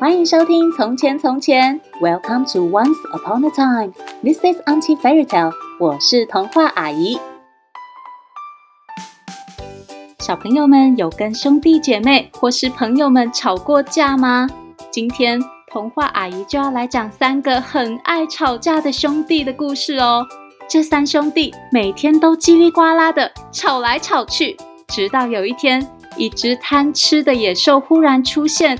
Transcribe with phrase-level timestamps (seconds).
[0.00, 3.92] 欢迎收听《从前从前》，Welcome to Once Upon a Time。
[4.22, 5.52] This is Auntie Fairy Tale。
[5.80, 7.18] 我是童话阿姨。
[10.20, 14.48] 小朋友们有跟兄弟姐妹或是朋友们吵过架吗？
[14.88, 20.24] 今天童话阿姨就要来讲三个很爱吵架的兄弟的故事哦。
[20.68, 25.84] 这三兄弟每天都叽里呱啦的吵来吵去，直到有一天，
[26.16, 28.78] 一只贪吃的野兽忽然出现。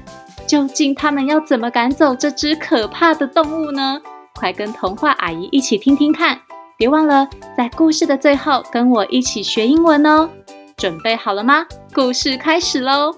[0.49, 4.01] 究竟他们要怎么赶走这只可怕的动物呢？
[4.35, 6.41] 快跟童话阿姨一起听听看！
[6.79, 10.31] 别忘了在故事的最后跟我一起学英文哦。
[10.75, 11.67] 准备好了吗？
[11.93, 13.17] 故事开始喽！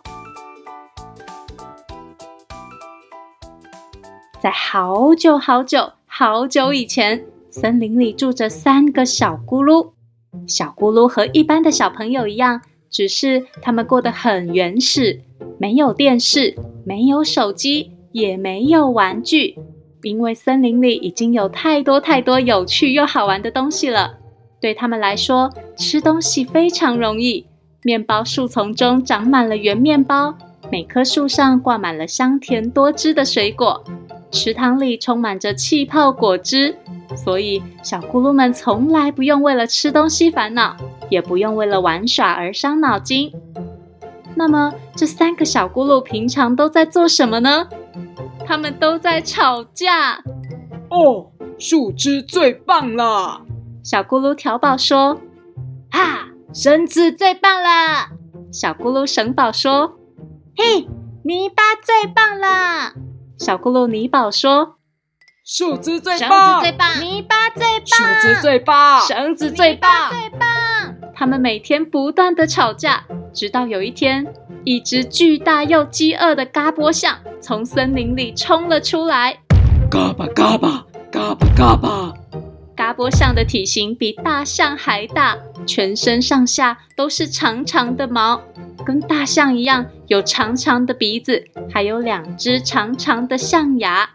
[4.42, 9.92] 在好久好久好久以前，森林里住着三个小咕噜。
[10.48, 12.60] 小咕噜和一般的小朋友一样，
[12.90, 15.20] 只是他们过得很原始，
[15.60, 16.56] 没有电视。
[16.84, 19.56] 没有手机，也没有玩具，
[20.02, 24.18] 因为森林里已经有太多太多有趣又好玩的东西了。
[24.60, 27.46] 对他们来说，吃东西非常容易。
[27.82, 30.34] 面包树丛中长满了圆面包，
[30.70, 33.82] 每棵树上挂满了香甜多汁的水果，
[34.30, 36.76] 池塘里充满着气泡果汁，
[37.16, 40.76] 所以小咕噜们从来不用为了吃东西烦恼，
[41.08, 43.32] 也不用为了玩耍而伤脑筋。
[44.36, 47.68] 那么，这三个小咕噜平常都在做什么呢？
[48.46, 50.22] 他们都在吵架。
[50.88, 53.42] 哦，树枝最棒了！
[53.82, 55.20] 小咕噜条宝说
[55.90, 58.08] ：“哈，绳子最棒了！”
[58.52, 59.96] 小咕噜绳宝说
[60.56, 60.88] ：“嘿，
[61.24, 62.94] 泥巴最棒了！”
[63.38, 64.76] 小咕噜泥宝说
[65.44, 70.48] ：“树枝最棒，绳子最棒，泥巴最棒，树枝最棒，绳子最棒，最棒。”
[71.14, 73.04] 他们每天不断的吵架。
[73.32, 74.26] 直到有一天，
[74.64, 79.38] 一只巨大又饥饿的嘎波象从森林里冲了出来。
[79.90, 82.12] 嘎巴嘎巴嘎巴嘎巴！
[82.76, 85.36] 嘎波象的体型比大象还大，
[85.66, 88.40] 全身上下都是长长的毛，
[88.84, 94.10] 跟大象一样有长长的鼻子，还有两只长长的象牙。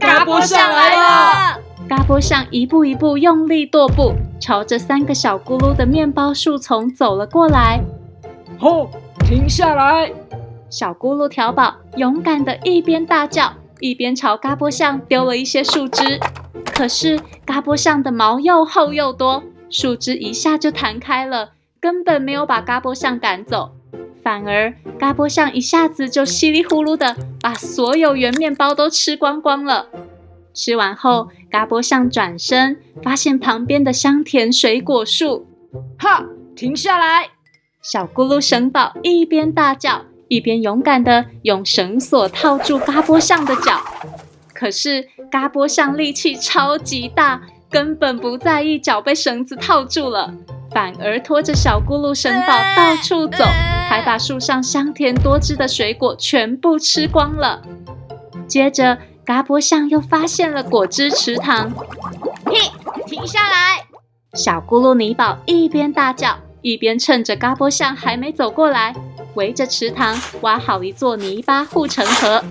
[0.00, 1.60] 嘎波象来了！
[1.88, 7.80] 嘎波象一步一步用力踱步，朝着三个小咕噜的面包树丛走了过来。
[8.60, 8.88] 哦，
[9.20, 10.12] 停下来！
[10.70, 16.18] 小咕噜条宝勇敢的一边大叫，一边朝嘎波象丢了一些树枝。
[16.64, 23.72] 可是嘎波象的毛又厚又多，树枝一下就弹开了，根本没有把嘎波象赶走。
[24.22, 29.88] 反而嘎波象一下子就稀里呼噜的把所有圆面包都吃光光了。
[30.54, 35.46] 吃完后，嘎波象转身发现旁边的香甜水果树，
[35.98, 36.24] 哈，
[36.56, 37.33] 停下来！
[37.84, 43.78] 小咕噜绳宝一边大叫，一边勇敢地用绳索套住嘎波象的脚。
[44.54, 50.32] 可是嘎波象力气超级大，根本不在意脚被绳子套住了，
[50.72, 53.44] 反而拖着小咕噜神宝到处走，
[53.86, 57.60] 还把树上香甜多汁的水果全部吃光了。
[58.48, 58.96] 接着，
[59.26, 61.70] 嘎波象又发现了果汁池塘，
[62.46, 62.70] 嘿，
[63.06, 63.84] 停下来！
[64.32, 66.38] 小咕噜泥宝一边大叫。
[66.64, 68.94] 一边趁着嘎波象还没走过来，
[69.34, 72.42] 围着池塘挖好一座泥巴护城河。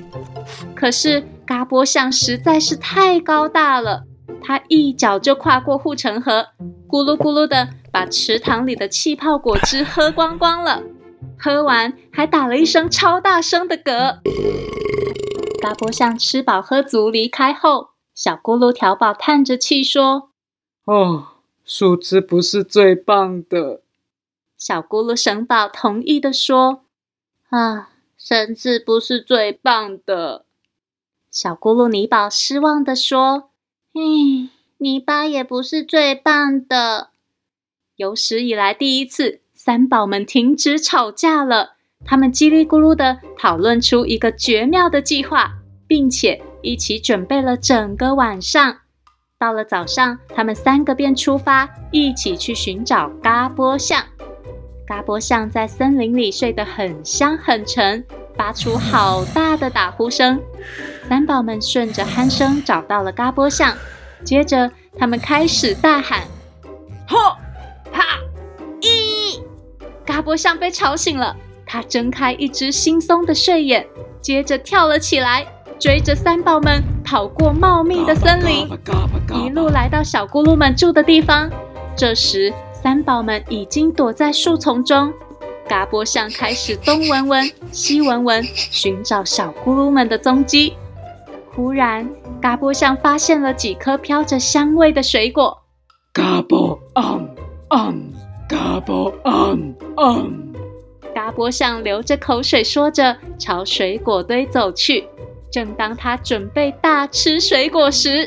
[0.76, 4.04] 可是嘎波象实在是太高大了，
[4.40, 6.50] 它一脚就跨过护城河，
[6.88, 10.84] 咕噜咕噜的把池塘里的气泡果汁喝光光了。
[11.40, 14.20] 喝完还打了一声超大声的嗝。
[15.60, 20.30] 嘎波象吃饱喝足离开后，小咕噜条宝叹着气说
[20.86, 21.30] ：“哦，
[21.66, 23.82] 树枝不是最棒的。”
[24.66, 26.86] 小咕噜绳宝同意的说
[27.52, 30.46] ：“啊，绳子不是最棒的。”
[31.30, 33.50] 小咕噜泥宝失望的说
[33.94, 37.10] ：“嗯，泥巴也不是最棒的。”
[37.98, 41.74] 有史以来第一次，三宝们停止吵架了。
[42.06, 45.56] 他们叽里咕噜地讨论出一个绝妙的计划，
[45.86, 48.78] 并且一起准备了整个晚上。
[49.38, 54.02] 到了早上，他们三个便出发，一起去寻找嘎波象。
[54.94, 58.06] 嘎波象在森林里睡得很香很沉，
[58.38, 60.40] 发出好大的打呼声。
[61.10, 63.76] 三宝们顺着鼾声找到了嘎波象，
[64.24, 66.28] 接着他们开始大喊
[67.10, 67.18] ：“吼
[67.92, 68.20] 哈
[68.82, 69.42] 一！”
[70.06, 71.36] 嘎波象被吵醒了，
[71.66, 73.88] 他睁开一只惺忪的睡眼，
[74.22, 75.44] 接着跳了起来，
[75.80, 78.70] 追着三宝们跑过茂密的森林，
[79.34, 81.50] 一路来到小咕噜们住的地方。
[81.96, 85.14] 这时，三宝们已经躲在树丛中，
[85.68, 90.74] 嘎波象开始东闻闻、西闻闻，寻找小咕噜们的踪迹。
[91.56, 92.10] 忽然，
[92.42, 95.56] 嘎波象发现了几颗飘着香味的水果。
[96.12, 97.30] 嘎波昂
[97.70, 97.96] 昂，
[98.50, 100.34] 嘎波昂昂。
[101.14, 105.08] 嘎波象流着口水说着，朝水果堆走去。
[105.52, 108.26] 正当他准备大吃水果时，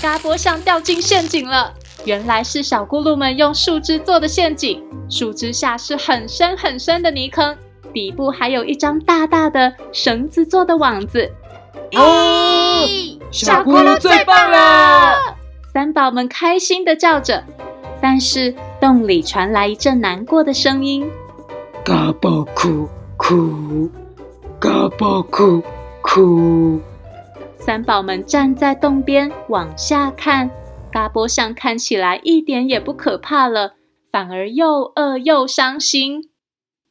[0.00, 1.72] 嘎波像掉进陷阱了。
[2.04, 7.56] 原来是小咕噜们用树枝做的陷阱，树枝下是很深很深的泥坑，
[7.92, 11.30] 底部还有一张大大的绳子做的网子。
[11.96, 12.86] 哦，
[13.30, 15.36] 小咕噜最棒了！
[15.72, 17.44] 三宝们开心的叫着，
[18.00, 21.10] 但是洞里传来一阵难过的声音：
[21.84, 23.90] 嘎波哭哭。
[24.60, 25.62] 嘎波哭
[26.00, 26.80] 哭，
[27.58, 30.50] 三宝们站在洞边往下看，
[30.90, 33.74] 嘎波象看起来一点也不可怕了，
[34.10, 36.30] 反而又饿又伤心。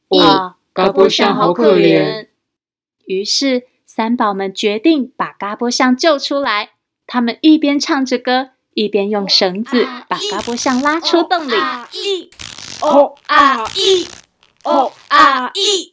[0.08, 2.28] 哦，嘎波象好可怜。
[3.06, 6.70] 于是三宝们决定把嘎波象救出来。
[7.06, 11.54] 他们一边唱着歌，一边用绳子把嘎波象拉出洞里。
[12.82, 14.06] 哦啊咦，
[14.62, 15.92] 哦啊咦。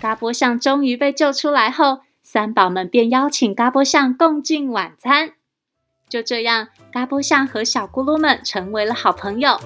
[0.00, 2.00] 嘎波象终于被救出来后，
[2.32, 5.32] 三宝们便邀请嘎波象共进晚餐。
[6.08, 9.58] 就这样，嘎波象和小咕噜们成为了好朋友。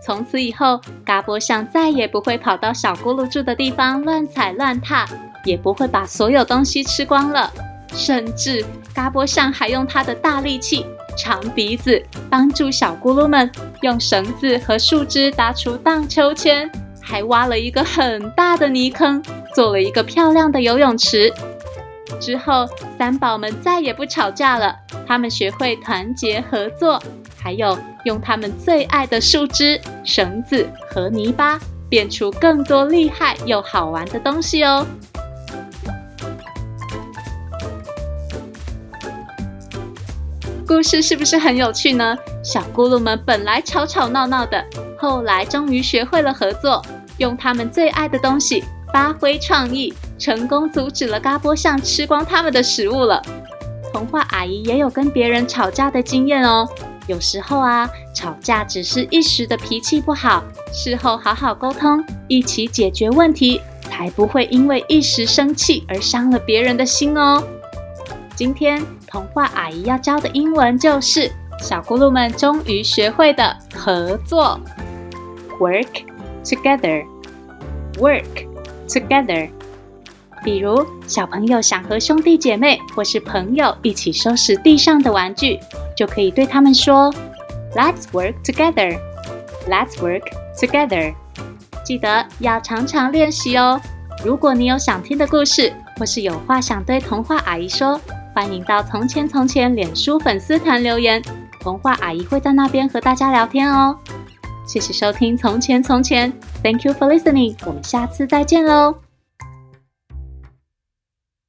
[0.00, 5.04] 从此以后，嘎波象再也不会跑到小咕噜住的地方乱踩乱踏，
[5.44, 7.52] 也不会把所有东西吃光了。
[7.92, 8.64] 甚至，
[8.94, 10.86] 嘎波象还用它的大力气、
[11.18, 12.00] 长鼻子
[12.30, 13.50] 帮助小咕噜们
[13.82, 16.70] 用绳子和树枝搭出荡秋千。
[17.06, 19.20] 还挖了一个很大的泥坑，
[19.52, 21.30] 做了一个漂亮的游泳池。
[22.20, 22.66] 之后，
[22.98, 24.76] 三宝们再也不吵架了。
[25.06, 27.02] 他们学会团结合作，
[27.36, 31.58] 还有用他们最爱的树枝、绳子和泥巴，
[31.88, 34.86] 变出更多厉害又好玩的东西哦。
[40.66, 42.16] 故事是不是很有趣呢？
[42.42, 44.64] 小咕噜们本来吵吵闹闹的，
[44.98, 46.82] 后来终于学会了合作。
[47.18, 53.22] 用他们最爱的东西发挥创意，成功阻止了嘎波象吃光他们的食物了。
[53.92, 56.68] 童话阿姨也有跟别人吵架的经验哦。
[57.06, 67.42] 有时候啊，吵架只是一时的脾气不好，事后好好沟通，一起解决问题，才不会因为一时生气而伤了别人的心哦。
[68.34, 71.30] 今天童话阿姨要教的英文就是
[71.60, 74.58] 小咕噜们终于学会的合作
[75.60, 76.04] ，work。
[76.44, 77.06] Together,
[77.96, 78.46] work
[78.86, 79.48] together。
[80.44, 85.58] 比如，小朋友想和兄弟姐妹或是朋友一起收拾地上的玩具，
[85.96, 87.12] 就可以对他们说
[87.74, 88.98] ：“Let's work together.
[89.66, 90.22] Let's work
[90.56, 91.14] together.”
[91.82, 93.80] 记得要常常练习哦。
[94.24, 97.98] 如果你有想听的故事，或是有话想对童话阿姨说，
[98.34, 101.22] 欢迎到“从前从前”脸书粉丝团留言，
[101.58, 103.96] 童话阿姨会在那边和大家聊天哦。
[104.66, 106.32] 谢谢收听《从前从前》
[106.62, 107.54] ，Thank you for listening。
[107.66, 109.03] 我们下次再见喽。